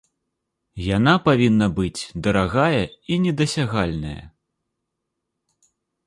[0.83, 2.81] Яна павінна быць дарагая
[3.15, 4.23] і недасягальная.